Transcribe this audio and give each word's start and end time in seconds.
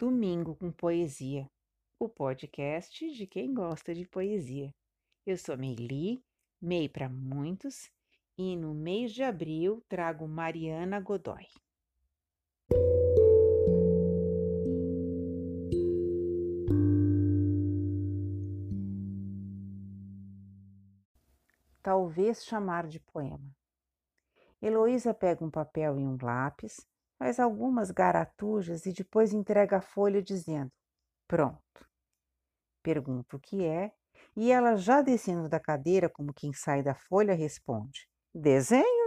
Domingo 0.00 0.56
com 0.56 0.72
Poesia, 0.72 1.46
o 1.98 2.08
podcast 2.08 3.10
de 3.10 3.26
quem 3.26 3.52
gosta 3.52 3.94
de 3.94 4.08
poesia. 4.08 4.74
Eu 5.26 5.36
sou 5.36 5.58
Meili, 5.58 6.24
Mei 6.58 6.88
para 6.88 7.06
muitos, 7.06 7.92
e 8.38 8.56
no 8.56 8.72
mês 8.72 9.12
de 9.12 9.22
abril 9.22 9.84
trago 9.90 10.26
Mariana 10.26 10.98
Godoy. 11.00 11.46
Talvez 21.82 22.42
chamar 22.42 22.86
de 22.86 23.00
poema. 23.00 23.54
Heloísa 24.62 25.12
pega 25.12 25.44
um 25.44 25.50
papel 25.50 25.98
e 25.98 26.06
um 26.06 26.16
lápis, 26.22 26.88
faz 27.20 27.38
algumas 27.38 27.90
garatujas 27.90 28.86
e 28.86 28.92
depois 28.94 29.34
entrega 29.34 29.76
a 29.76 29.82
folha 29.82 30.22
dizendo: 30.22 30.72
Pronto. 31.28 31.86
Pergunto 32.82 33.36
o 33.36 33.40
que 33.40 33.62
é, 33.66 33.92
e 34.34 34.50
ela, 34.50 34.74
já 34.74 35.02
descendo 35.02 35.46
da 35.46 35.60
cadeira, 35.60 36.08
como 36.08 36.32
quem 36.32 36.54
sai 36.54 36.82
da 36.82 36.94
folha, 36.94 37.34
responde: 37.34 38.08
Desenho. 38.34 38.99